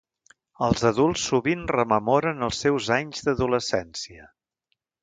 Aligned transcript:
Els 0.67 0.85
adults 0.89 1.25
sovint 1.31 1.61
rememoren 1.73 2.49
els 2.49 2.65
seus 2.65 2.91
anys 2.99 3.25
d'adolescència. 3.29 4.31